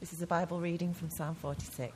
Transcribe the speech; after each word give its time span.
This 0.00 0.14
is 0.14 0.22
a 0.22 0.26
Bible 0.26 0.62
reading 0.62 0.94
from 0.94 1.10
Psalm 1.10 1.34
46. 1.34 1.94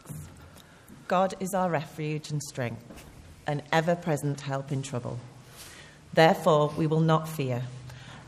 God 1.08 1.32
is 1.40 1.54
our 1.54 1.70
refuge 1.70 2.30
and 2.30 2.42
strength, 2.42 3.06
an 3.46 3.62
ever 3.72 3.96
present 3.96 4.42
help 4.42 4.70
in 4.70 4.82
trouble. 4.82 5.18
Therefore, 6.12 6.70
we 6.76 6.86
will 6.86 7.00
not 7.00 7.26
fear, 7.26 7.62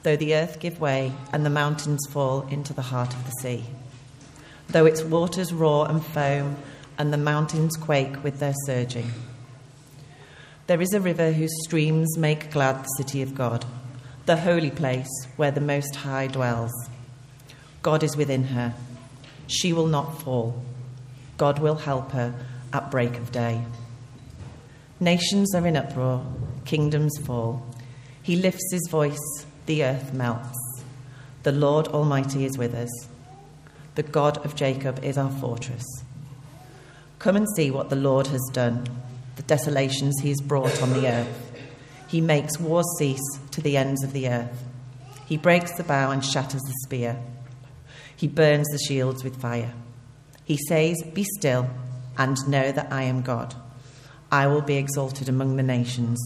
though 0.03 0.17
the 0.17 0.35
earth 0.35 0.61
give 0.61 0.81
way 0.81 1.13
and 1.31 1.45
the 1.45 1.51
mountains 1.51 2.01
fall 2.09 2.49
into 2.49 2.73
the 2.73 2.81
heart 2.81 3.13
of 3.13 3.27
the 3.27 3.33
sea, 3.43 3.65
though 4.71 4.87
its 4.87 5.03
waters 5.03 5.53
roar 5.53 5.91
and 5.91 6.03
foam 6.03 6.57
and 6.97 7.13
the 7.13 7.19
mountains 7.19 7.77
quake 7.77 8.25
with 8.25 8.39
their 8.39 8.55
surging. 8.65 9.13
There 10.69 10.81
is 10.81 10.95
a 10.95 11.03
river 11.03 11.33
whose 11.33 11.65
streams 11.65 12.17
make 12.17 12.51
glad 12.51 12.83
the 12.83 12.97
city 12.97 13.21
of 13.21 13.35
God, 13.35 13.67
the 14.25 14.39
holy 14.39 14.71
place 14.71 15.27
where 15.37 15.51
the 15.51 15.61
Most 15.61 15.97
High 15.97 16.29
dwells. 16.29 16.73
God 17.83 18.03
is 18.03 18.17
within 18.17 18.45
her. 18.45 18.75
She 19.47 19.73
will 19.73 19.87
not 19.87 20.23
fall. 20.23 20.63
God 21.37 21.59
will 21.59 21.77
help 21.77 22.13
her 22.13 22.35
at 22.73 22.91
break 22.91 23.17
of 23.17 23.33
day. 23.33 23.63
Nations 24.99 25.55
are 25.55 25.67
in 25.67 25.77
uproar, 25.77 26.25
kingdoms 26.65 27.19
fall. 27.19 27.67
He 28.23 28.37
lifts 28.37 28.73
his 28.73 28.89
voice, 28.91 29.47
the 29.67 29.85
earth 29.85 30.13
melts. 30.13 30.59
The 31.43 31.53
Lord 31.53 31.87
Almighty 31.89 32.45
is 32.45 32.59
with 32.59 32.75
us. 32.75 32.91
The 33.95 34.03
God 34.03 34.45
of 34.45 34.57
Jacob 34.57 35.05
is 35.05 35.19
our 35.19 35.31
fortress. 35.31 35.85
Come 37.19 37.37
and 37.37 37.47
see 37.57 37.71
what 37.71 37.91
the 37.91 37.97
Lord 37.97 38.27
has 38.29 38.51
done, 38.53 38.87
the 39.37 39.43
desolations 39.43 40.19
he 40.21 40.31
has 40.31 40.41
brought 40.41 40.83
on 40.83 40.93
the 40.93 41.09
earth. 41.09 41.53
He 42.09 42.21
makes 42.21 42.59
wars 42.59 42.87
cease 42.99 43.39
to 43.51 43.61
the 43.61 43.77
ends 43.77 44.03
of 44.03 44.13
the 44.13 44.29
earth. 44.29 44.65
He 45.27 45.37
breaks 45.37 45.77
the 45.77 45.85
bow 45.85 46.11
and 46.11 46.25
shatters 46.25 46.63
the 46.63 46.75
spear. 46.85 47.17
He 48.17 48.27
burns 48.27 48.67
the 48.73 48.79
shields 48.79 49.23
with 49.23 49.41
fire. 49.41 49.73
He 50.45 50.57
says, 50.69 50.97
Be 51.13 51.25
still 51.39 51.69
and 52.17 52.37
know 52.49 52.73
that 52.73 52.93
I 52.93 53.03
am 53.03 53.23
God. 53.23 53.55
I 54.33 54.47
will 54.47 54.63
be 54.63 54.77
exalted 54.77 55.29
among 55.29 55.57
the 55.57 55.63
nations. 55.63 56.19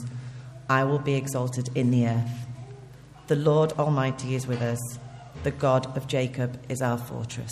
I 0.68 0.84
will 0.84 0.98
be 0.98 1.14
exalted 1.14 1.68
in 1.74 1.90
the 1.90 2.06
earth. 2.06 2.46
The 3.26 3.36
Lord 3.36 3.72
Almighty 3.72 4.34
is 4.34 4.46
with 4.46 4.62
us. 4.62 4.78
The 5.42 5.50
God 5.50 5.96
of 5.96 6.06
Jacob 6.06 6.60
is 6.68 6.80
our 6.80 6.98
fortress. 6.98 7.50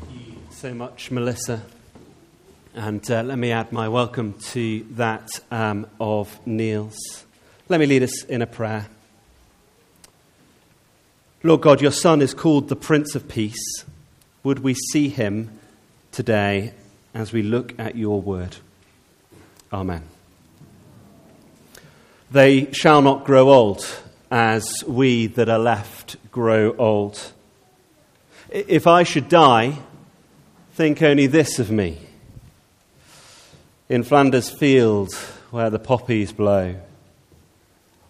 Thank 0.00 0.26
you 0.26 0.36
so 0.50 0.74
much, 0.74 1.10
Melissa. 1.10 1.62
And 2.74 3.08
uh, 3.10 3.22
let 3.22 3.38
me 3.38 3.52
add 3.52 3.72
my 3.72 3.88
welcome 3.88 4.34
to 4.50 4.84
that 4.90 5.40
um, 5.50 5.86
of 6.00 6.44
Neil's. 6.46 7.24
Let 7.74 7.80
me 7.80 7.86
lead 7.86 8.04
us 8.04 8.22
in 8.26 8.40
a 8.40 8.46
prayer. 8.46 8.86
Lord 11.42 11.60
God, 11.60 11.82
your 11.82 11.90
Son 11.90 12.22
is 12.22 12.32
called 12.32 12.68
the 12.68 12.76
Prince 12.76 13.16
of 13.16 13.26
Peace. 13.26 13.84
Would 14.44 14.60
we 14.60 14.74
see 14.74 15.08
him 15.08 15.58
today 16.12 16.72
as 17.14 17.32
we 17.32 17.42
look 17.42 17.76
at 17.76 17.96
your 17.96 18.22
word? 18.22 18.58
Amen. 19.72 20.04
They 22.30 22.72
shall 22.72 23.02
not 23.02 23.24
grow 23.24 23.50
old 23.50 23.84
as 24.30 24.84
we 24.86 25.26
that 25.26 25.48
are 25.48 25.58
left 25.58 26.14
grow 26.30 26.76
old. 26.76 27.32
If 28.50 28.86
I 28.86 29.02
should 29.02 29.28
die, 29.28 29.78
think 30.74 31.02
only 31.02 31.26
this 31.26 31.58
of 31.58 31.72
me. 31.72 31.98
In 33.88 34.04
Flanders 34.04 34.48
Field, 34.48 35.12
where 35.50 35.70
the 35.70 35.80
poppies 35.80 36.30
blow, 36.30 36.76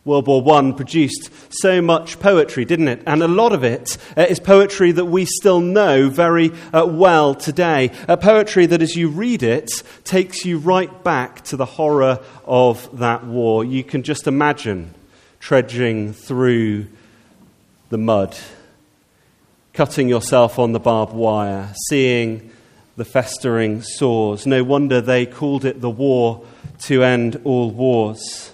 World 0.05 0.27
War 0.27 0.44
I 0.55 0.72
produced 0.72 1.30
so 1.48 1.80
much 1.80 2.20
poetry, 2.20 2.66
didn't 2.66 2.88
it? 2.88 3.02
And 3.06 3.22
a 3.22 3.28
lot 3.28 3.52
of 3.52 3.64
it 3.64 3.97
uh, 4.16 4.27
is 4.28 4.38
poetry 4.38 4.92
that 4.92 5.06
we 5.06 5.24
still 5.24 5.60
know 5.60 6.10
very 6.10 6.50
uh, 6.74 6.84
well 6.84 7.34
today. 7.34 7.91
A 8.06 8.19
poetry 8.19 8.66
that, 8.66 8.82
as 8.82 8.97
you 8.97 9.08
read 9.08 9.42
it, 9.42 9.82
takes 10.04 10.44
you 10.44 10.59
right 10.59 11.03
back 11.03 11.43
to 11.44 11.56
the 11.56 11.64
horror 11.64 12.20
of 12.44 12.98
that 12.98 13.25
war. 13.25 13.64
You 13.64 13.82
can 13.82 14.03
just 14.03 14.26
imagine 14.26 14.94
trudging 15.41 16.12
through 16.12 16.87
the 17.88 17.98
mud, 17.98 18.37
cutting 19.72 20.10
yourself 20.10 20.59
on 20.59 20.72
the 20.72 20.81
barbed 20.81 21.14
wire, 21.14 21.72
seeing 21.88 22.50
the 22.97 23.06
festering 23.06 23.81
sores. 23.81 24.47
No 24.47 24.62
wonder 24.64 25.00
they 25.00 25.25
called 25.25 25.64
it 25.64 25.81
the 25.81 25.91
war 25.91 26.44
to 26.81 27.03
end 27.03 27.41
all 27.44 27.70
wars. 27.70 28.53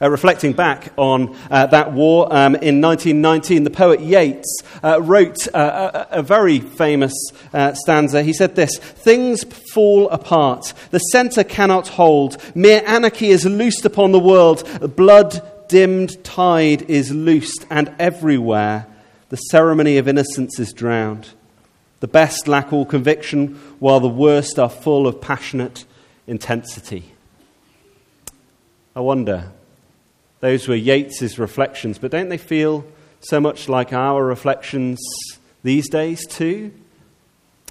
Uh, 0.00 0.10
reflecting 0.10 0.52
back 0.52 0.92
on 0.98 1.34
uh, 1.50 1.66
that 1.66 1.90
war 1.92 2.26
um, 2.30 2.54
in 2.56 2.82
1919, 2.82 3.64
the 3.64 3.70
poet 3.70 4.00
Yeats 4.00 4.62
uh, 4.84 5.00
wrote 5.00 5.48
uh, 5.54 6.06
a, 6.10 6.18
a, 6.18 6.22
very 6.22 6.60
famous 6.60 7.14
uh, 7.54 7.72
stanza. 7.72 8.22
He 8.22 8.34
said 8.34 8.56
this 8.56 8.76
Things 8.76 9.44
fall 9.72 10.10
apart, 10.10 10.74
the 10.90 10.98
centre 10.98 11.44
cannot 11.44 11.88
hold, 11.88 12.36
mere 12.54 12.82
anarchy 12.86 13.28
is 13.28 13.46
loosed 13.46 13.86
upon 13.86 14.12
the 14.12 14.20
world, 14.20 14.68
blood 14.96 15.40
dimmed 15.68 16.22
tide 16.22 16.82
is 16.90 17.10
loosed, 17.10 17.64
and 17.70 17.90
everywhere 17.98 18.86
the 19.30 19.36
ceremony 19.36 19.96
of 19.96 20.08
innocence 20.08 20.58
is 20.58 20.74
drowned. 20.74 21.30
The 22.00 22.08
best 22.08 22.46
lack 22.46 22.70
all 22.70 22.84
conviction, 22.84 23.54
while 23.78 24.00
the 24.00 24.08
worst 24.08 24.58
are 24.58 24.68
full 24.68 25.06
of 25.06 25.22
passionate 25.22 25.86
intensity. 26.26 27.12
I 28.94 29.00
wonder 29.00 29.52
those 30.40 30.68
were 30.68 30.74
Yeats's 30.74 31.38
reflections, 31.38 31.98
but 31.98 32.10
don't 32.10 32.28
they 32.28 32.38
feel 32.38 32.84
so 33.20 33.40
much 33.40 33.68
like 33.68 33.92
our 33.92 34.24
reflections 34.24 34.98
these 35.62 35.88
days 35.88 36.26
too? 36.26 36.72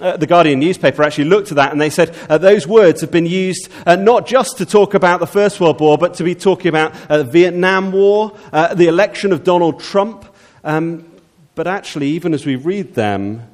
Uh, 0.01 0.17
the 0.17 0.27
Guardian 0.27 0.59
newspaper 0.59 1.03
actually 1.03 1.23
looked 1.25 1.51
at 1.51 1.55
that 1.55 1.71
and 1.71 1.79
they 1.79 1.89
said 1.89 2.13
uh, 2.29 2.37
those 2.37 2.67
words 2.67 2.99
have 2.99 3.11
been 3.11 3.25
used 3.25 3.69
uh, 3.85 3.95
not 3.95 4.27
just 4.27 4.57
to 4.57 4.65
talk 4.65 4.93
about 4.93 5.21
the 5.21 5.27
First 5.27 5.61
World 5.61 5.79
War, 5.79 5.97
but 5.97 6.15
to 6.15 6.23
be 6.25 6.35
talking 6.35 6.67
about 6.67 6.93
uh, 7.09 7.19
the 7.19 7.23
Vietnam 7.23 7.93
War, 7.93 8.37
uh, 8.51 8.73
the 8.73 8.87
election 8.87 9.31
of 9.31 9.45
Donald 9.45 9.79
Trump. 9.79 10.25
Um, 10.65 11.09
but 11.53 11.67
actually, 11.67 12.09
even 12.09 12.33
as 12.33 12.45
we 12.45 12.57
read 12.57 12.93
them, 12.95 13.47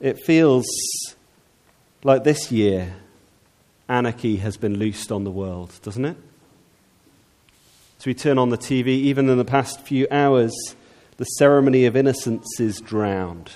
it 0.00 0.18
feels 0.24 0.64
like 2.02 2.24
this 2.24 2.50
year 2.50 2.94
anarchy 3.86 4.36
has 4.36 4.56
been 4.56 4.78
loosed 4.78 5.12
on 5.12 5.24
the 5.24 5.30
world, 5.30 5.78
doesn't 5.82 6.06
it? 6.06 6.16
As 8.04 8.06
we 8.06 8.12
turn 8.12 8.36
on 8.36 8.50
the 8.50 8.58
TV, 8.58 8.88
even 8.88 9.30
in 9.30 9.38
the 9.38 9.46
past 9.46 9.80
few 9.80 10.06
hours, 10.10 10.52
the 11.16 11.24
ceremony 11.24 11.86
of 11.86 11.96
innocence 11.96 12.60
is 12.60 12.78
drowned. 12.82 13.52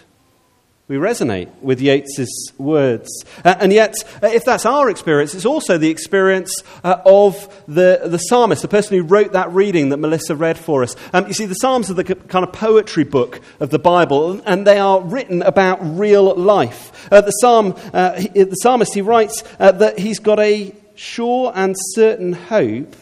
We 0.86 0.96
resonate 0.96 1.50
with 1.60 1.82
Yeats's 1.82 2.54
words. 2.56 3.10
Uh, 3.44 3.56
and 3.60 3.74
yet, 3.74 3.94
uh, 4.22 4.28
if 4.28 4.46
that's 4.46 4.64
our 4.64 4.88
experience, 4.88 5.34
it's 5.34 5.44
also 5.44 5.76
the 5.76 5.90
experience 5.90 6.62
uh, 6.82 6.96
of 7.04 7.62
the, 7.68 8.00
the 8.06 8.16
psalmist, 8.16 8.62
the 8.62 8.68
person 8.68 8.96
who 8.96 9.02
wrote 9.02 9.32
that 9.32 9.52
reading 9.52 9.90
that 9.90 9.98
Melissa 9.98 10.34
read 10.34 10.56
for 10.56 10.82
us. 10.82 10.96
Um, 11.12 11.26
you 11.26 11.34
see, 11.34 11.44
the 11.44 11.52
Psalms 11.52 11.90
are 11.90 11.94
the 11.94 12.14
kind 12.14 12.42
of 12.42 12.50
poetry 12.50 13.04
book 13.04 13.42
of 13.60 13.68
the 13.68 13.78
Bible, 13.78 14.40
and 14.46 14.66
they 14.66 14.78
are 14.78 15.02
written 15.02 15.42
about 15.42 15.78
real 15.82 16.34
life. 16.34 17.06
Uh, 17.12 17.20
the, 17.20 17.32
psalm, 17.32 17.74
uh, 17.92 18.18
he, 18.18 18.28
the 18.28 18.54
psalmist, 18.54 18.94
he 18.94 19.02
writes 19.02 19.44
uh, 19.60 19.72
that 19.72 19.98
he's 19.98 20.20
got 20.20 20.40
a 20.40 20.74
sure 20.94 21.52
and 21.54 21.76
certain 21.92 22.32
hope 22.32 22.94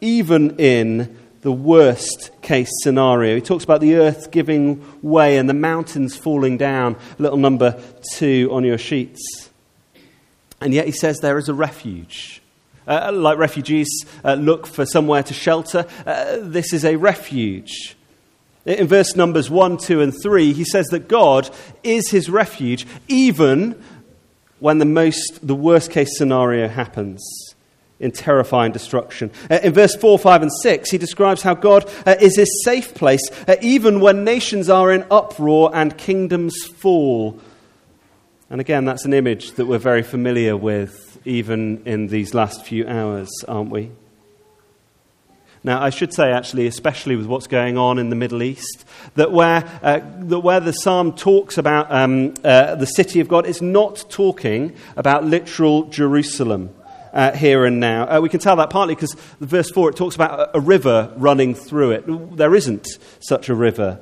even 0.00 0.56
in 0.58 1.16
the 1.42 1.52
worst 1.52 2.30
case 2.42 2.70
scenario. 2.82 3.34
He 3.34 3.40
talks 3.40 3.64
about 3.64 3.80
the 3.80 3.96
earth 3.96 4.30
giving 4.30 4.84
way 5.02 5.38
and 5.38 5.48
the 5.48 5.54
mountains 5.54 6.16
falling 6.16 6.58
down, 6.58 6.96
little 7.18 7.38
number 7.38 7.80
two 8.12 8.50
on 8.52 8.64
your 8.64 8.78
sheets. 8.78 9.50
And 10.60 10.74
yet 10.74 10.86
he 10.86 10.92
says 10.92 11.18
there 11.18 11.38
is 11.38 11.48
a 11.48 11.54
refuge. 11.54 12.42
Uh, 12.86 13.10
like 13.12 13.38
refugees 13.38 14.04
uh, 14.24 14.34
look 14.34 14.66
for 14.66 14.84
somewhere 14.84 15.22
to 15.22 15.32
shelter, 15.32 15.86
uh, 16.06 16.38
this 16.40 16.72
is 16.72 16.84
a 16.84 16.96
refuge. 16.96 17.96
In 18.66 18.86
verse 18.86 19.16
numbers 19.16 19.48
1, 19.48 19.78
2, 19.78 20.02
and 20.02 20.14
3, 20.22 20.52
he 20.52 20.64
says 20.64 20.86
that 20.88 21.08
God 21.08 21.48
is 21.82 22.10
his 22.10 22.28
refuge 22.28 22.86
even 23.08 23.82
when 24.58 24.78
the, 24.78 24.84
most, 24.84 25.46
the 25.46 25.54
worst 25.54 25.90
case 25.90 26.18
scenario 26.18 26.68
happens 26.68 27.22
in 28.00 28.10
terrifying 28.10 28.72
destruction. 28.72 29.30
Uh, 29.50 29.60
in 29.62 29.74
verse 29.74 29.94
4, 29.94 30.18
5, 30.18 30.42
and 30.42 30.52
6, 30.62 30.90
he 30.90 30.98
describes 30.98 31.42
how 31.42 31.54
God 31.54 31.88
uh, 32.06 32.16
is 32.20 32.36
his 32.36 32.64
safe 32.64 32.94
place, 32.94 33.22
uh, 33.46 33.56
even 33.60 34.00
when 34.00 34.24
nations 34.24 34.68
are 34.70 34.90
in 34.90 35.04
uproar 35.10 35.70
and 35.74 35.96
kingdoms 35.96 36.64
fall. 36.64 37.38
And 38.48 38.60
again, 38.60 38.86
that's 38.86 39.04
an 39.04 39.12
image 39.12 39.52
that 39.52 39.66
we're 39.66 39.78
very 39.78 40.02
familiar 40.02 40.56
with, 40.56 41.20
even 41.24 41.82
in 41.84 42.08
these 42.08 42.34
last 42.34 42.64
few 42.64 42.88
hours, 42.88 43.30
aren't 43.46 43.70
we? 43.70 43.92
Now, 45.62 45.82
I 45.82 45.90
should 45.90 46.14
say, 46.14 46.32
actually, 46.32 46.66
especially 46.66 47.16
with 47.16 47.26
what's 47.26 47.46
going 47.46 47.76
on 47.76 47.98
in 47.98 48.08
the 48.08 48.16
Middle 48.16 48.42
East, 48.42 48.86
that 49.16 49.30
where, 49.30 49.62
uh, 49.82 50.00
that 50.20 50.40
where 50.40 50.58
the 50.58 50.72
psalm 50.72 51.12
talks 51.12 51.58
about 51.58 51.92
um, 51.92 52.32
uh, 52.42 52.76
the 52.76 52.86
city 52.86 53.20
of 53.20 53.28
God, 53.28 53.46
it's 53.46 53.60
not 53.60 54.06
talking 54.08 54.74
about 54.96 55.26
literal 55.26 55.84
Jerusalem. 55.84 56.74
Uh, 57.12 57.32
here 57.32 57.64
and 57.64 57.80
now. 57.80 58.04
Uh, 58.04 58.20
we 58.20 58.28
can 58.28 58.40
tell 58.40 58.56
that 58.56 58.70
partly 58.70 58.94
because 58.94 59.14
verse 59.40 59.70
4 59.70 59.90
it 59.90 59.96
talks 59.96 60.14
about 60.14 60.50
a, 60.54 60.60
river 60.60 61.12
running 61.16 61.54
through 61.54 61.92
it. 61.92 62.36
There 62.36 62.54
isn't 62.54 62.86
such 63.20 63.48
a 63.48 63.54
river 63.54 64.00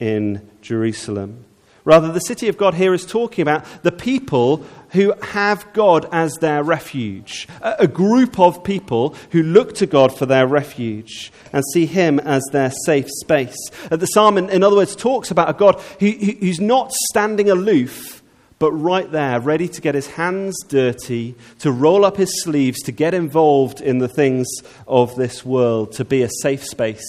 in 0.00 0.48
Jerusalem. 0.60 1.44
Rather, 1.84 2.10
the 2.10 2.20
city 2.20 2.48
of 2.48 2.56
God 2.56 2.74
here 2.74 2.94
is 2.94 3.04
talking 3.04 3.42
about 3.42 3.66
the 3.82 3.92
people 3.92 4.64
who 4.92 5.12
have 5.20 5.70
God 5.74 6.08
as 6.12 6.34
their 6.36 6.62
refuge. 6.62 7.46
A 7.60 7.86
group 7.86 8.40
of 8.40 8.64
people 8.64 9.14
who 9.32 9.42
look 9.42 9.74
to 9.74 9.86
God 9.86 10.16
for 10.16 10.24
their 10.24 10.46
refuge 10.46 11.30
and 11.52 11.62
see 11.72 11.84
Him 11.84 12.18
as 12.20 12.42
their 12.52 12.72
safe 12.86 13.08
space. 13.20 13.56
Uh, 13.90 13.96
the 13.96 14.06
psalm, 14.06 14.38
in 14.38 14.62
other 14.62 14.76
words, 14.76 14.96
talks 14.96 15.30
about 15.30 15.50
a 15.50 15.52
God 15.52 15.78
who, 16.00 16.10
who's 16.10 16.60
not 16.60 16.90
standing 17.10 17.50
aloof, 17.50 18.22
but 18.58 18.72
right 18.72 19.10
there, 19.10 19.40
ready 19.40 19.68
to 19.68 19.80
get 19.80 19.94
his 19.94 20.06
hands 20.06 20.56
dirty, 20.68 21.34
to 21.58 21.72
roll 21.72 22.04
up 22.04 22.16
his 22.16 22.42
sleeves, 22.42 22.80
to 22.82 22.92
get 22.92 23.14
involved 23.14 23.80
in 23.80 23.98
the 23.98 24.08
things 24.08 24.46
of 24.86 25.14
this 25.16 25.44
world, 25.44 25.92
to 25.92 26.04
be 26.04 26.22
a 26.22 26.30
safe 26.40 26.64
space 26.64 27.04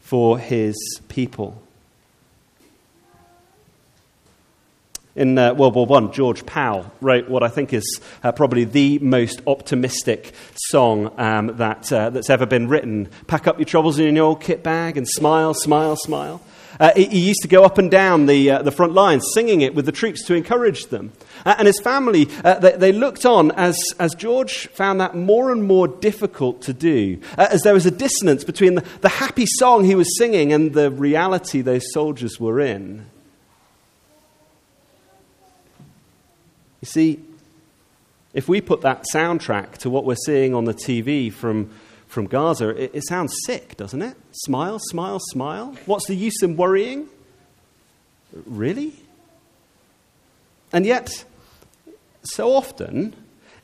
for 0.00 0.38
his 0.38 0.76
people. 1.08 1.62
In 5.16 5.36
uh, 5.36 5.54
World 5.54 5.74
War 5.74 5.86
I, 5.96 6.06
George 6.06 6.46
Powell 6.46 6.90
wrote 7.00 7.28
what 7.28 7.42
I 7.42 7.48
think 7.48 7.72
is 7.72 8.00
uh, 8.22 8.32
probably 8.32 8.64
the 8.64 8.98
most 9.00 9.42
optimistic 9.46 10.32
song 10.54 11.12
um, 11.18 11.56
that, 11.56 11.92
uh, 11.92 12.10
that's 12.10 12.30
ever 12.30 12.46
been 12.46 12.68
written. 12.68 13.08
Pack 13.26 13.46
up 13.46 13.58
your 13.58 13.66
troubles 13.66 13.98
in 13.98 14.16
your 14.16 14.26
old 14.26 14.40
kit 14.40 14.62
bag 14.62 14.96
and 14.96 15.08
smile, 15.08 15.52
smile, 15.52 15.96
smile. 15.96 16.40
Uh, 16.78 16.92
he, 16.94 17.06
he, 17.06 17.20
used 17.20 17.42
to 17.42 17.48
go 17.48 17.64
up 17.64 17.78
and 17.78 17.90
down 17.90 18.26
the, 18.26 18.50
uh, 18.50 18.62
the 18.62 18.70
front 18.70 18.92
lines 18.92 19.24
singing 19.34 19.60
it 19.60 19.74
with 19.74 19.86
the 19.86 19.92
troops 19.92 20.24
to 20.24 20.34
encourage 20.34 20.86
them. 20.86 21.12
Uh, 21.44 21.54
and 21.58 21.66
his 21.66 21.80
family, 21.80 22.24
they, 22.24 22.76
they, 22.76 22.92
looked 22.92 23.26
on 23.26 23.50
as, 23.52 23.78
as 23.98 24.14
George 24.14 24.68
found 24.68 25.00
that 25.00 25.14
more 25.14 25.50
and 25.50 25.64
more 25.64 25.88
difficult 25.88 26.62
to 26.62 26.72
do, 26.72 27.20
as 27.36 27.62
there 27.62 27.74
was 27.74 27.86
a 27.86 27.90
dissonance 27.90 28.44
between 28.44 28.74
the, 28.74 28.84
the 29.00 29.08
happy 29.08 29.46
song 29.46 29.84
he 29.84 29.94
was 29.94 30.18
singing 30.18 30.52
and 30.52 30.74
the 30.74 30.90
reality 30.90 31.60
those 31.60 31.92
soldiers 31.92 32.38
were 32.38 32.60
in. 32.60 33.06
You 36.80 36.86
see, 36.86 37.20
if 38.32 38.48
we 38.48 38.60
put 38.60 38.82
that 38.82 39.04
soundtrack 39.12 39.78
to 39.78 39.90
what 39.90 40.04
we're 40.04 40.14
seeing 40.14 40.54
on 40.54 40.64
the 40.64 40.74
TV 40.74 41.32
from, 41.32 41.70
from 42.10 42.26
Gaza, 42.26 42.70
it, 42.70 42.90
it 42.92 43.06
sounds 43.06 43.34
sick, 43.46 43.76
doesn't 43.76 44.02
it? 44.02 44.16
Smile, 44.32 44.80
smile, 44.80 45.20
smile. 45.30 45.76
What's 45.86 46.06
the 46.08 46.16
use 46.16 46.42
in 46.42 46.56
worrying? 46.56 47.08
Really? 48.46 48.94
And 50.72 50.84
yet, 50.84 51.24
so 52.24 52.52
often, 52.52 53.14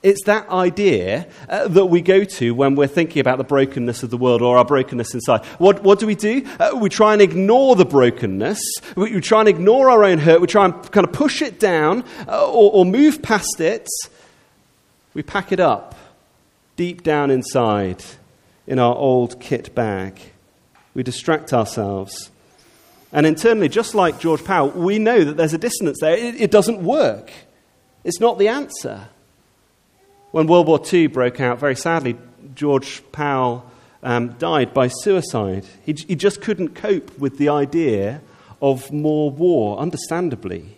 it's 0.04 0.22
that 0.26 0.48
idea 0.48 1.26
uh, 1.48 1.66
that 1.66 1.87
we 1.87 2.00
go 2.00 2.22
to 2.22 2.54
when 2.54 2.76
we're 2.76 2.87
thinking 2.87 3.19
about 3.19 3.38
the 3.38 3.44
brokenness 3.44 4.04
of 4.04 4.10
the 4.10 4.16
world 4.16 4.43
or 4.43 4.58
our 4.58 4.64
brokenness 4.64 5.12
inside. 5.12 5.44
What, 5.58 5.82
what 5.82 5.99
do 5.99 6.06
we 6.06 6.14
do? 6.14 6.46
Uh, 6.60 6.70
we 6.81 6.88
try 6.88 7.14
and 7.14 7.22
ignore 7.22 7.75
the 7.75 7.84
brokenness. 7.84 8.60
We, 8.94 9.12
we, 9.12 9.20
try 9.20 9.40
and 9.40 9.49
ignore 9.49 9.90
our 9.90 10.04
own 10.04 10.19
hurt. 10.19 10.40
We 10.40 10.46
try 10.46 10.66
and 10.66 10.92
kind 10.92 11.04
of 11.04 11.12
push 11.12 11.42
it 11.42 11.58
down 11.58 12.04
uh, 12.28 12.49
or, 12.49 12.70
or 12.72 12.84
move 12.84 13.22
past 13.22 13.60
it. 13.60 13.88
We 15.14 15.25
pack 15.25 15.50
it 15.50 15.58
up 15.58 15.96
deep 16.76 17.02
down 17.02 17.32
inside 17.32 18.04
in 18.66 18.78
our 18.78 18.94
old 18.94 19.40
kit 19.40 19.74
bag. 19.74 20.18
We 20.94 21.02
distract 21.02 21.52
ourselves. 21.52 22.30
And 23.12 23.26
internally, 23.26 23.68
just 23.68 23.94
like 23.94 24.18
George 24.18 24.44
Powell, 24.44 24.70
we 24.70 24.98
know 24.98 25.24
that 25.24 25.36
there's 25.36 25.54
a 25.54 25.58
dissonance 25.58 25.98
there. 26.00 26.16
It, 26.16 26.40
it 26.40 26.50
doesn't 26.50 26.82
work. 26.82 27.30
It's 28.04 28.20
not 28.20 28.38
the 28.38 28.48
answer. 28.48 29.08
When 30.32 30.46
World 30.46 30.66
War 30.66 30.80
II 30.92 31.06
broke 31.08 31.40
out, 31.40 31.58
very 31.58 31.76
sadly, 31.76 32.16
George 32.54 33.02
Powell 33.12 33.70
um, 34.02 34.30
died 34.34 34.74
by 34.74 34.88
suicide. 34.88 35.64
He, 35.84 35.92
he 35.92 36.14
just 36.14 36.40
couldn't 36.40 36.74
cope 36.74 37.18
with 37.18 37.38
the 37.38 37.48
idea 37.48 38.20
of 38.60 38.92
more 38.92 39.30
war, 39.30 39.78
understandably. 39.78 40.76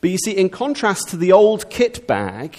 But 0.00 0.10
you 0.10 0.18
see, 0.18 0.32
in 0.32 0.50
contrast 0.50 1.08
to 1.10 1.16
the 1.16 1.32
old 1.32 1.70
kit 1.70 2.06
bag, 2.06 2.56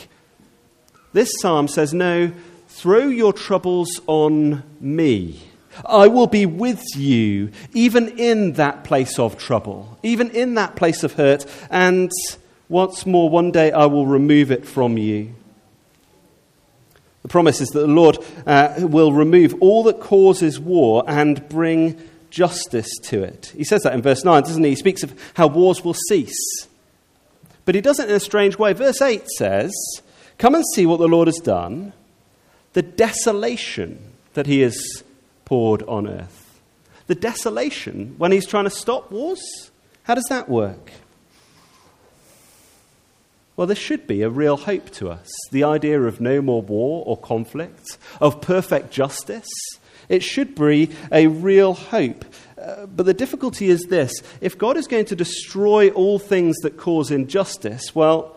this 1.11 1.31
psalm 1.41 1.67
says, 1.67 1.93
No, 1.93 2.31
throw 2.73 3.07
your 3.07 3.33
troubles 3.33 4.01
on 4.07 4.63
me. 4.81 5.39
I 5.85 6.07
will 6.07 6.27
be 6.27 6.45
with 6.45 6.83
you, 6.95 7.51
even 7.73 8.19
in 8.19 8.53
that 8.53 8.83
place 8.83 9.19
of 9.19 9.37
trouble, 9.37 9.97
even 10.03 10.31
in 10.31 10.55
that 10.55 10.75
place 10.75 11.03
of 11.03 11.13
hurt, 11.13 11.45
and 11.69 12.11
once 12.69 13.05
more, 13.05 13.29
one 13.29 13.51
day 13.51 13.71
I 13.71 13.85
will 13.85 14.07
remove 14.07 14.51
it 14.51 14.65
from 14.65 14.97
you. 14.97 15.35
The 17.21 17.27
promise 17.27 17.61
is 17.61 17.69
that 17.69 17.79
the 17.79 17.87
Lord 17.87 18.17
uh, 18.45 18.73
will 18.79 19.13
remove 19.13 19.55
all 19.61 19.83
that 19.83 19.99
causes 19.99 20.59
war 20.59 21.03
and 21.07 21.47
bring 21.49 22.01
justice 22.29 22.89
to 23.03 23.23
it. 23.23 23.53
He 23.55 23.63
says 23.63 23.83
that 23.83 23.93
in 23.93 24.01
verse 24.01 24.25
9, 24.25 24.43
doesn't 24.43 24.63
he? 24.63 24.71
He 24.71 24.75
speaks 24.75 25.03
of 25.03 25.13
how 25.35 25.47
wars 25.47 25.83
will 25.83 25.93
cease. 25.93 26.67
But 27.65 27.75
he 27.75 27.81
does 27.81 27.99
it 27.99 28.09
in 28.09 28.15
a 28.15 28.19
strange 28.19 28.57
way. 28.57 28.73
Verse 28.73 29.01
8 29.01 29.27
says, 29.37 29.71
Come 30.37 30.55
and 30.55 30.65
see 30.73 30.85
what 30.85 30.99
the 30.99 31.07
Lord 31.07 31.27
has 31.27 31.37
done, 31.37 31.93
the 32.73 32.81
desolation 32.81 33.99
that 34.33 34.47
he 34.47 34.61
has 34.61 35.03
poured 35.45 35.83
on 35.83 36.07
earth. 36.07 36.59
The 37.07 37.15
desolation 37.15 38.15
when 38.17 38.31
he's 38.31 38.47
trying 38.47 38.63
to 38.63 38.69
stop 38.69 39.11
wars? 39.11 39.71
How 40.03 40.15
does 40.15 40.25
that 40.29 40.49
work? 40.49 40.91
Well, 43.55 43.67
there 43.67 43.75
should 43.75 44.07
be 44.07 44.23
a 44.23 44.29
real 44.29 44.57
hope 44.57 44.89
to 44.91 45.09
us. 45.09 45.29
The 45.51 45.63
idea 45.63 46.01
of 46.01 46.19
no 46.19 46.41
more 46.41 46.61
war 46.61 47.03
or 47.05 47.17
conflict, 47.17 47.97
of 48.19 48.41
perfect 48.41 48.91
justice. 48.91 49.47
It 50.09 50.23
should 50.23 50.55
be 50.55 50.89
a 51.11 51.27
real 51.27 51.73
hope. 51.73 52.25
Uh, 52.59 52.87
but 52.87 53.05
the 53.05 53.13
difficulty 53.13 53.69
is 53.69 53.83
this 53.83 54.11
if 54.41 54.57
God 54.57 54.77
is 54.77 54.87
going 54.87 55.05
to 55.05 55.15
destroy 55.15 55.89
all 55.91 56.17
things 56.17 56.57
that 56.63 56.77
cause 56.77 57.11
injustice, 57.11 57.93
well, 57.93 58.35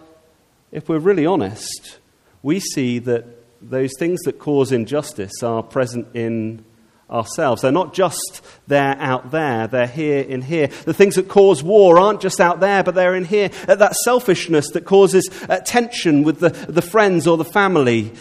if 0.71 0.89
we're 0.89 0.99
really 0.99 1.25
honest, 1.25 1.99
we 2.43 2.61
see 2.61 2.99
that 3.01 3.25
those 3.71 3.93
things 3.99 4.21
that 4.23 4.39
cause 4.39 4.73
injustice 4.73 5.43
are 5.43 5.63
present 5.63 6.09
in 6.15 6.65
ourselves. 7.11 7.63
They're 7.63 7.73
not 7.73 7.95
just 7.95 8.43
there 8.67 8.97
out 8.99 9.31
there, 9.31 9.67
they're 9.67 9.87
here 9.87 10.21
in 10.21 10.43
here. 10.43 10.69
The 10.85 10.95
things 10.95 11.15
that 11.15 11.29
cause 11.29 11.63
war 11.63 11.99
aren't 11.99 12.21
just 12.21 12.41
out 12.41 12.61
there, 12.61 12.83
but 12.83 12.95
they're 12.95 13.15
in 13.15 13.25
here. 13.25 13.49
That 13.67 13.95
selfishness 13.95 14.71
that 14.71 14.85
causes 14.85 15.29
uh, 15.49 15.59
tension 15.65 16.23
with 16.23 16.41
the, 16.41 16.51
the 16.51 16.83
friends 16.83 17.27
or 17.27 17.37
the 17.37 17.45
family. 17.45 18.13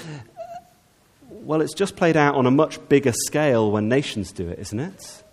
Well, 1.29 1.61
it's 1.61 1.73
just 1.73 1.95
played 1.95 2.17
out 2.17 2.35
on 2.35 2.45
a 2.45 2.51
much 2.51 2.79
bigger 2.89 3.13
scale 3.13 3.71
when 3.71 3.87
nations 3.87 4.31
do 4.31 4.47
it, 4.49 4.59
isn't 4.59 4.79
it? 4.79 5.23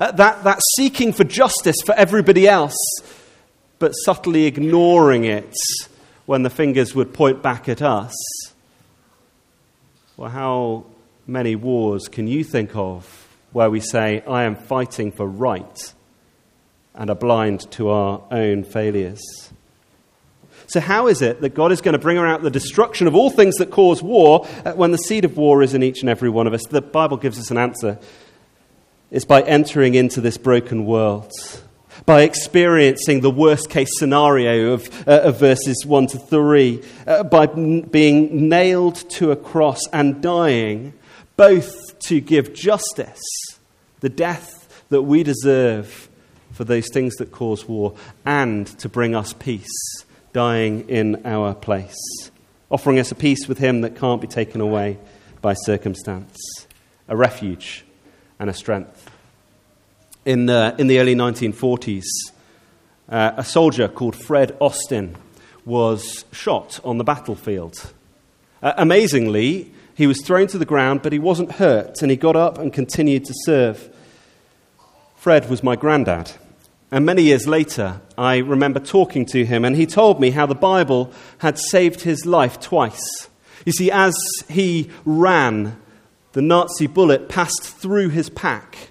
Uh, 0.00 0.10
that, 0.12 0.44
that 0.44 0.60
seeking 0.76 1.12
for 1.12 1.24
justice 1.24 1.76
for 1.84 1.94
everybody 1.94 2.48
else, 2.48 2.76
but 3.78 3.92
subtly 3.92 4.46
ignoring 4.46 5.24
it 5.24 5.54
when 6.26 6.42
the 6.42 6.50
fingers 6.50 6.94
would 6.94 7.12
point 7.12 7.42
back 7.42 7.68
at 7.68 7.80
us. 7.82 8.12
Well, 10.16 10.30
how 10.30 10.84
many 11.26 11.56
wars 11.56 12.06
can 12.06 12.28
you 12.28 12.44
think 12.44 12.76
of 12.76 13.28
where 13.50 13.68
we 13.68 13.80
say, 13.80 14.22
I 14.28 14.44
am 14.44 14.54
fighting 14.54 15.10
for 15.10 15.26
right, 15.26 15.92
and 16.94 17.10
are 17.10 17.16
blind 17.16 17.68
to 17.72 17.88
our 17.88 18.22
own 18.30 18.62
failures? 18.62 19.20
So, 20.68 20.78
how 20.78 21.08
is 21.08 21.20
it 21.20 21.40
that 21.40 21.54
God 21.54 21.72
is 21.72 21.80
going 21.80 21.94
to 21.94 21.98
bring 21.98 22.16
about 22.16 22.42
the 22.42 22.50
destruction 22.50 23.08
of 23.08 23.16
all 23.16 23.28
things 23.28 23.56
that 23.56 23.72
cause 23.72 24.04
war 24.04 24.46
uh, 24.64 24.74
when 24.74 24.92
the 24.92 24.98
seed 24.98 25.24
of 25.24 25.36
war 25.36 25.64
is 25.64 25.74
in 25.74 25.82
each 25.82 26.00
and 26.00 26.08
every 26.08 26.30
one 26.30 26.46
of 26.46 26.54
us? 26.54 26.62
The 26.62 26.80
Bible 26.80 27.16
gives 27.16 27.40
us 27.40 27.50
an 27.50 27.58
answer. 27.58 27.98
It's 29.10 29.24
by 29.24 29.42
entering 29.42 29.96
into 29.96 30.20
this 30.20 30.38
broken 30.38 30.86
world, 30.86 31.32
by 32.06 32.22
experiencing 32.22 33.20
the 33.20 33.30
worst 33.30 33.70
case 33.70 33.88
scenario 33.98 34.72
of, 34.72 35.08
uh, 35.08 35.22
of 35.22 35.40
verses 35.40 35.86
1 35.86 36.06
to 36.08 36.18
3, 36.18 36.82
uh, 37.06 37.22
by 37.24 37.46
n- 37.46 37.80
being 37.80 38.48
nailed 38.48 38.96
to 39.10 39.30
a 39.30 39.36
cross 39.36 39.80
and 39.92 40.20
dying 40.20 40.92
both 41.36 41.98
to 42.00 42.20
give 42.20 42.54
justice, 42.54 43.22
the 44.00 44.08
death 44.08 44.84
that 44.90 45.02
we 45.02 45.22
deserve 45.22 46.08
for 46.52 46.64
those 46.64 46.88
things 46.92 47.14
that 47.16 47.32
cause 47.32 47.66
war, 47.66 47.94
and 48.24 48.66
to 48.78 48.88
bring 48.88 49.14
us 49.14 49.32
peace, 49.32 50.04
dying 50.32 50.88
in 50.88 51.24
our 51.26 51.54
place, 51.54 51.96
offering 52.70 52.98
us 52.98 53.10
a 53.10 53.14
peace 53.14 53.48
with 53.48 53.58
Him 53.58 53.80
that 53.80 53.96
can't 53.96 54.20
be 54.20 54.28
taken 54.28 54.60
away 54.60 54.98
by 55.40 55.54
circumstance, 55.54 56.36
a 57.08 57.16
refuge 57.16 57.84
and 58.38 58.48
a 58.48 58.54
strength. 58.54 59.03
In, 60.24 60.48
uh, 60.48 60.74
in 60.78 60.86
the 60.86 61.00
early 61.00 61.14
1940s, 61.14 62.04
uh, 63.10 63.32
a 63.36 63.44
soldier 63.44 63.88
called 63.88 64.16
Fred 64.16 64.56
Austin 64.58 65.16
was 65.66 66.24
shot 66.32 66.80
on 66.82 66.96
the 66.96 67.04
battlefield. 67.04 67.92
Uh, 68.62 68.72
amazingly, 68.78 69.70
he 69.94 70.06
was 70.06 70.22
thrown 70.22 70.46
to 70.46 70.56
the 70.56 70.64
ground, 70.64 71.02
but 71.02 71.12
he 71.12 71.18
wasn't 71.18 71.52
hurt, 71.52 72.00
and 72.00 72.10
he 72.10 72.16
got 72.16 72.36
up 72.36 72.56
and 72.56 72.72
continued 72.72 73.26
to 73.26 73.34
serve. 73.44 73.94
Fred 75.14 75.50
was 75.50 75.62
my 75.62 75.76
granddad. 75.76 76.32
And 76.90 77.04
many 77.04 77.22
years 77.22 77.46
later, 77.46 78.00
I 78.16 78.38
remember 78.38 78.80
talking 78.80 79.26
to 79.26 79.44
him, 79.44 79.62
and 79.62 79.76
he 79.76 79.84
told 79.84 80.20
me 80.20 80.30
how 80.30 80.46
the 80.46 80.54
Bible 80.54 81.12
had 81.38 81.58
saved 81.58 82.00
his 82.00 82.24
life 82.24 82.58
twice. 82.60 83.28
You 83.66 83.72
see, 83.72 83.90
as 83.90 84.14
he 84.48 84.90
ran, 85.04 85.78
the 86.32 86.40
Nazi 86.40 86.86
bullet 86.86 87.28
passed 87.28 87.62
through 87.62 88.08
his 88.08 88.30
pack 88.30 88.90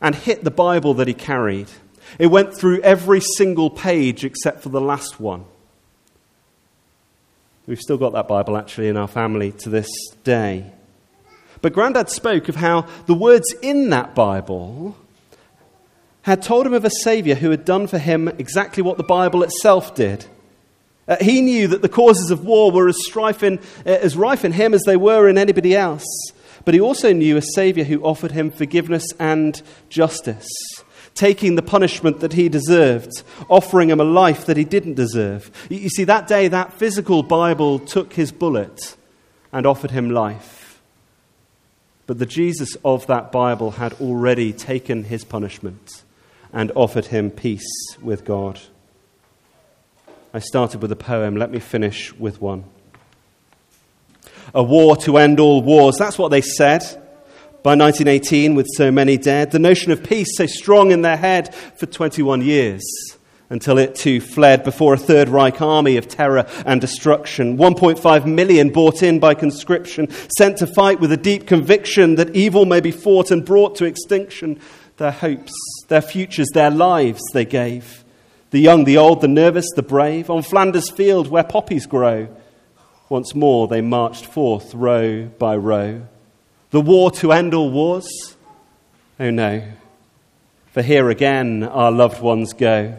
and 0.00 0.14
hit 0.14 0.44
the 0.44 0.50
Bible 0.50 0.94
that 0.94 1.08
he 1.08 1.14
carried. 1.14 1.68
It 2.18 2.28
went 2.28 2.56
through 2.56 2.80
every 2.82 3.20
single 3.20 3.70
page 3.70 4.24
except 4.24 4.62
for 4.62 4.68
the 4.68 4.80
last 4.80 5.18
one. 5.20 5.44
We've 7.66 7.80
still 7.80 7.98
got 7.98 8.12
that 8.12 8.28
Bible 8.28 8.56
actually 8.56 8.88
in 8.88 8.96
our 8.96 9.08
family 9.08 9.52
to 9.52 9.70
this 9.70 9.90
day. 10.22 10.70
But 11.62 11.72
Grandad 11.72 12.10
spoke 12.10 12.48
of 12.48 12.56
how 12.56 12.86
the 13.06 13.14
words 13.14 13.52
in 13.60 13.90
that 13.90 14.14
Bible 14.14 14.96
had 16.22 16.42
told 16.42 16.66
him 16.66 16.74
of 16.74 16.84
a 16.84 16.90
Saviour 16.90 17.36
who 17.36 17.50
had 17.50 17.64
done 17.64 17.86
for 17.86 17.98
him 17.98 18.28
exactly 18.28 18.82
what 18.82 18.96
the 18.98 19.04
Bible 19.04 19.42
itself 19.42 19.94
did. 19.94 20.26
Uh, 21.08 21.16
he 21.20 21.40
knew 21.40 21.68
that 21.68 21.82
the 21.82 21.88
causes 21.88 22.30
of 22.30 22.44
war 22.44 22.70
were 22.72 22.88
as, 22.88 22.96
strife 23.04 23.42
in, 23.42 23.58
uh, 23.86 23.90
as 23.90 24.16
rife 24.16 24.44
in 24.44 24.52
him 24.52 24.74
as 24.74 24.82
they 24.82 24.96
were 24.96 25.28
in 25.28 25.38
anybody 25.38 25.74
else. 25.74 26.04
But 26.66 26.74
he 26.74 26.80
also 26.80 27.12
knew 27.12 27.36
a 27.36 27.42
Saviour 27.42 27.86
who 27.86 28.02
offered 28.02 28.32
him 28.32 28.50
forgiveness 28.50 29.06
and 29.20 29.62
justice, 29.88 30.48
taking 31.14 31.54
the 31.54 31.62
punishment 31.62 32.18
that 32.18 32.32
he 32.32 32.48
deserved, 32.48 33.22
offering 33.48 33.88
him 33.88 34.00
a 34.00 34.04
life 34.04 34.46
that 34.46 34.56
he 34.56 34.64
didn't 34.64 34.94
deserve. 34.94 35.48
You, 35.70 35.78
you 35.78 35.88
see, 35.88 36.02
that 36.04 36.26
day, 36.26 36.48
that 36.48 36.72
physical 36.72 37.22
Bible 37.22 37.78
took 37.78 38.14
his 38.14 38.32
bullet 38.32 38.96
and 39.52 39.64
offered 39.64 39.92
him 39.92 40.10
life. 40.10 40.82
But 42.08 42.18
the 42.18 42.26
Jesus 42.26 42.76
of 42.84 43.06
that 43.06 43.30
Bible 43.30 43.70
had 43.70 43.92
already 44.00 44.52
taken 44.52 45.04
his 45.04 45.22
punishment 45.22 46.02
and 46.52 46.72
offered 46.74 47.06
him 47.06 47.30
peace 47.30 47.96
with 48.02 48.24
God. 48.24 48.58
I 50.34 50.40
started 50.40 50.82
with 50.82 50.90
a 50.90 50.96
poem. 50.96 51.36
Let 51.36 51.52
me 51.52 51.60
finish 51.60 52.12
with 52.14 52.40
one. 52.40 52.64
A 54.54 54.62
war 54.62 54.96
to 54.98 55.18
end 55.18 55.40
all 55.40 55.62
wars. 55.62 55.96
That's 55.98 56.18
what 56.18 56.30
they 56.30 56.40
said 56.40 56.82
by 57.62 57.74
1918, 57.74 58.54
with 58.54 58.66
so 58.76 58.90
many 58.90 59.16
dead. 59.16 59.50
The 59.50 59.58
notion 59.58 59.92
of 59.92 60.04
peace 60.04 60.36
so 60.36 60.46
strong 60.46 60.92
in 60.92 61.02
their 61.02 61.16
head 61.16 61.54
for 61.54 61.86
21 61.86 62.42
years 62.42 62.82
until 63.50 63.78
it 63.78 63.94
too 63.94 64.20
fled 64.20 64.64
before 64.64 64.94
a 64.94 64.98
Third 64.98 65.28
Reich 65.28 65.60
army 65.60 65.96
of 65.96 66.08
terror 66.08 66.46
and 66.64 66.80
destruction. 66.80 67.56
1.5 67.56 68.26
million 68.26 68.70
bought 68.70 69.02
in 69.02 69.18
by 69.18 69.34
conscription, 69.34 70.08
sent 70.36 70.58
to 70.58 70.66
fight 70.66 71.00
with 71.00 71.12
a 71.12 71.16
deep 71.16 71.46
conviction 71.46 72.16
that 72.16 72.34
evil 72.34 72.64
may 72.64 72.80
be 72.80 72.90
fought 72.90 73.30
and 73.30 73.44
brought 73.44 73.76
to 73.76 73.84
extinction 73.84 74.60
their 74.96 75.12
hopes, 75.12 75.52
their 75.88 76.02
futures, 76.02 76.48
their 76.54 76.70
lives 76.70 77.22
they 77.32 77.44
gave. 77.44 78.04
The 78.50 78.58
young, 78.60 78.84
the 78.84 78.96
old, 78.96 79.20
the 79.20 79.28
nervous, 79.28 79.66
the 79.74 79.82
brave, 79.82 80.30
on 80.30 80.42
Flanders 80.42 80.90
Field 80.90 81.28
where 81.28 81.44
poppies 81.44 81.86
grow. 81.86 82.28
Once 83.08 83.34
more 83.34 83.68
they 83.68 83.80
marched 83.80 84.26
forth 84.26 84.74
row 84.74 85.24
by 85.38 85.56
row. 85.56 86.06
The 86.70 86.80
war 86.80 87.10
to 87.12 87.32
end 87.32 87.54
all 87.54 87.70
wars? 87.70 88.36
Oh 89.18 89.30
no. 89.30 89.62
For 90.72 90.82
here 90.82 91.08
again 91.10 91.62
our 91.62 91.90
loved 91.90 92.20
ones 92.20 92.52
go 92.52 92.96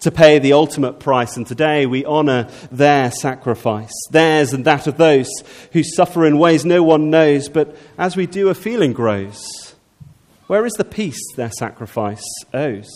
to 0.00 0.10
pay 0.12 0.38
the 0.38 0.52
ultimate 0.52 1.00
price, 1.00 1.36
and 1.36 1.44
today 1.46 1.84
we 1.84 2.06
honour 2.06 2.48
their 2.70 3.10
sacrifice, 3.10 3.92
theirs 4.10 4.52
and 4.52 4.64
that 4.64 4.86
of 4.86 4.96
those 4.96 5.28
who 5.72 5.82
suffer 5.82 6.24
in 6.24 6.38
ways 6.38 6.64
no 6.64 6.84
one 6.84 7.10
knows, 7.10 7.48
but 7.48 7.76
as 7.96 8.16
we 8.16 8.26
do, 8.26 8.48
a 8.48 8.54
feeling 8.54 8.92
grows 8.92 9.68
where 10.48 10.64
is 10.64 10.72
the 10.72 10.84
peace 10.84 11.20
their 11.36 11.50
sacrifice 11.50 12.24
owes? 12.54 12.88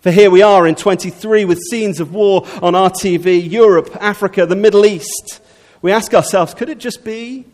For 0.00 0.10
here 0.10 0.32
we 0.32 0.42
are 0.42 0.66
in 0.66 0.74
23 0.74 1.44
with 1.44 1.60
scenes 1.70 2.00
of 2.00 2.12
war 2.12 2.44
on 2.60 2.74
our 2.74 2.90
TV, 2.90 3.48
Europe, 3.48 3.96
Africa, 4.00 4.46
the 4.46 4.56
Middle 4.56 4.84
East. 4.84 5.40
We 5.82 5.92
ask 5.92 6.14
ourselves, 6.14 6.54
could 6.54 6.68
it 6.68 6.78
just 6.78 7.04
be? 7.04 7.44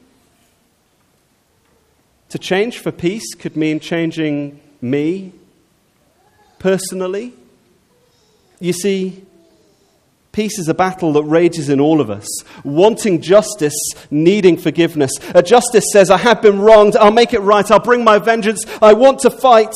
To 2.29 2.39
change 2.39 2.79
for 2.79 2.93
peace 2.93 3.35
could 3.35 3.57
mean 3.57 3.81
changing 3.81 4.61
me 4.81 5.33
personally. 6.59 7.33
You 8.61 8.73
see, 8.73 9.25
Peace 10.39 10.61
is 10.61 10.69
a 10.69 10.75
battle 10.75 11.13
that 11.15 11.25
rages 11.25 11.69
in 11.69 11.81
all 11.81 12.01
of 12.01 12.11
us, 12.11 12.29
wanting 12.63 13.21
justice, 13.21 13.75
needing 14.09 14.57
forgiveness. 14.57 15.11
A 15.35 15.43
justice 15.43 15.87
says, 15.93 16.11
I 16.11 16.19
have 16.19 16.41
been 16.41 16.61
wronged, 16.61 16.97
I'll 16.97 17.11
make 17.11 17.33
it 17.33 17.41
right, 17.41 17.69
I'll 17.69 17.81
bring 17.81 18.05
my 18.05 18.19
vengeance, 18.19 18.65
I 18.81 18.93
want 18.93 19.19
to 19.23 19.31
fight. 19.31 19.75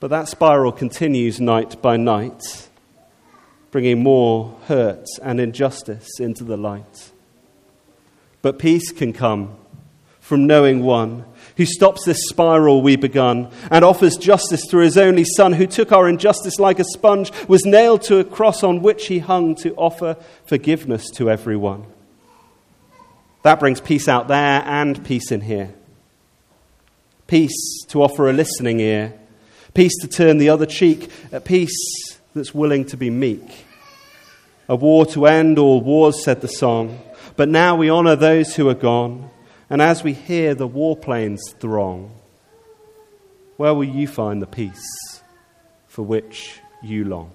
But 0.00 0.08
that 0.08 0.28
spiral 0.28 0.70
continues 0.70 1.40
night 1.40 1.80
by 1.80 1.96
night, 1.96 2.68
bringing 3.76 4.02
more 4.02 4.56
hurt 4.68 5.04
and 5.22 5.38
injustice 5.38 6.18
into 6.18 6.42
the 6.44 6.56
light. 6.56 7.10
But 8.40 8.58
peace 8.58 8.90
can 8.90 9.12
come 9.12 9.54
from 10.18 10.46
knowing 10.46 10.82
one 10.82 11.26
who 11.58 11.66
stops 11.66 12.06
this 12.06 12.26
spiral 12.30 12.80
we 12.80 12.96
begun 12.96 13.50
and 13.70 13.84
offers 13.84 14.16
justice 14.16 14.64
through 14.70 14.84
his 14.84 14.96
only 14.96 15.24
Son, 15.24 15.52
who 15.52 15.66
took 15.66 15.92
our 15.92 16.08
injustice 16.08 16.58
like 16.58 16.78
a 16.78 16.84
sponge, 16.84 17.30
was 17.48 17.66
nailed 17.66 18.00
to 18.04 18.18
a 18.18 18.24
cross 18.24 18.62
on 18.62 18.80
which 18.80 19.08
he 19.08 19.18
hung 19.18 19.54
to 19.56 19.74
offer 19.74 20.16
forgiveness 20.46 21.10
to 21.10 21.28
everyone. 21.28 21.84
That 23.42 23.60
brings 23.60 23.82
peace 23.82 24.08
out 24.08 24.26
there 24.26 24.62
and 24.64 25.04
peace 25.04 25.30
in 25.30 25.42
here. 25.42 25.74
Peace 27.26 27.84
to 27.88 28.02
offer 28.02 28.30
a 28.30 28.32
listening 28.32 28.80
ear, 28.80 29.12
peace 29.74 29.92
to 30.00 30.08
turn 30.08 30.38
the 30.38 30.48
other 30.48 30.64
cheek, 30.64 31.10
a 31.30 31.42
peace 31.42 32.16
that's 32.36 32.54
willing 32.54 32.84
to 32.84 32.96
be 32.96 33.10
meek. 33.10 33.65
A 34.68 34.76
war 34.76 35.06
to 35.06 35.26
end 35.26 35.58
all 35.58 35.80
wars, 35.80 36.24
said 36.24 36.40
the 36.40 36.48
song, 36.48 36.98
but 37.36 37.48
now 37.48 37.76
we 37.76 37.88
honor 37.88 38.16
those 38.16 38.56
who 38.56 38.68
are 38.68 38.74
gone 38.74 39.30
and 39.68 39.82
as 39.82 40.04
we 40.04 40.12
hear 40.12 40.54
the 40.54 40.68
warplanes 40.68 41.40
throng, 41.58 42.12
where 43.56 43.74
will 43.74 43.84
you 43.84 44.06
find 44.06 44.40
the 44.40 44.46
peace 44.46 45.22
for 45.88 46.02
which 46.02 46.60
you 46.82 47.04
long? 47.04 47.32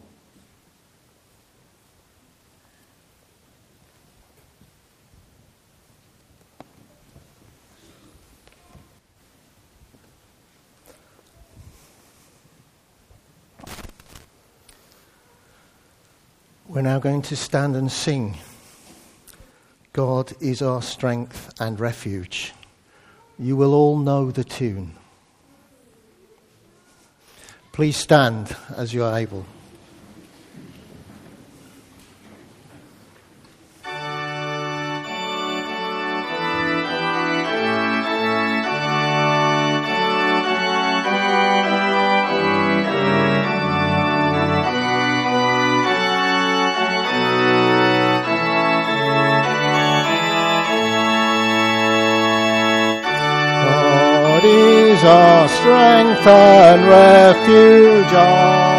Going 17.01 17.21
to 17.23 17.35
stand 17.35 17.75
and 17.75 17.91
sing. 17.91 18.37
God 19.91 20.31
is 20.39 20.61
our 20.61 20.81
strength 20.81 21.53
and 21.59 21.79
refuge. 21.79 22.53
You 23.37 23.57
will 23.57 23.73
all 23.73 23.97
know 23.97 24.31
the 24.31 24.43
tune. 24.43 24.93
Please 27.73 27.97
stand 27.97 28.55
as 28.77 28.93
you 28.93 29.03
are 29.03 29.17
able. 29.17 29.45
And 56.27 56.87
refuge, 56.87 58.13
our 58.13 58.70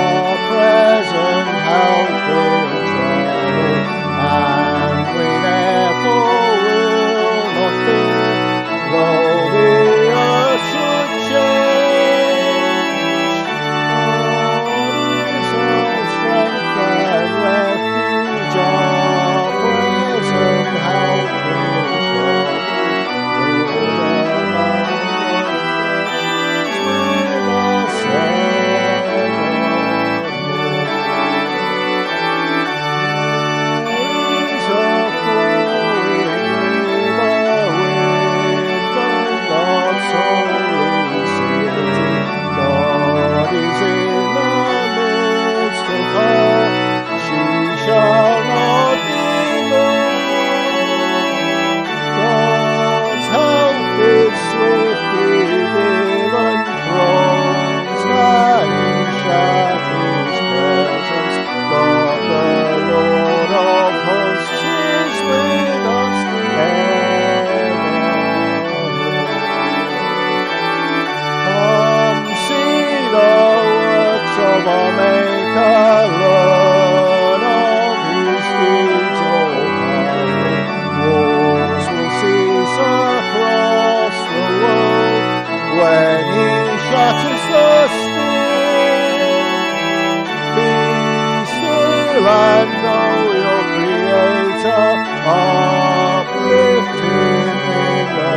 still 92.22 92.30
and 92.30 92.70
know 92.82 93.32
your 93.42 93.62
Creator, 93.72 94.86
uplift 95.26 96.98
him 97.02 97.48
in 97.72 98.06
the 98.16 98.36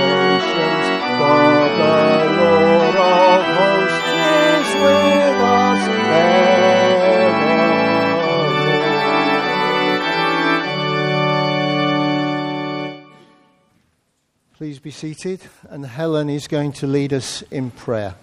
nations. 0.00 0.86
God 1.18 1.70
the 1.76 2.00
Lord 2.40 2.96
of 2.96 3.44
hosts 3.56 4.12
is 4.24 4.68
with 4.82 5.38
us 5.44 5.82
evermore. 6.86 7.46
Please 14.56 14.78
be 14.78 14.90
seated, 14.90 15.40
and 15.68 15.84
Helen 15.84 16.30
is 16.30 16.48
going 16.48 16.72
to 16.72 16.86
lead 16.86 17.12
us 17.12 17.42
in 17.50 17.70
prayer. 17.70 18.14